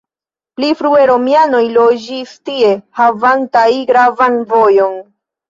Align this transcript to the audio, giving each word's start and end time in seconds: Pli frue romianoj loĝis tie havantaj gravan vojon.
Pli 0.59 0.69
frue 0.77 1.03
romianoj 1.11 1.61
loĝis 1.73 2.33
tie 2.49 2.73
havantaj 3.01 3.67
gravan 3.93 4.41
vojon. 4.57 4.99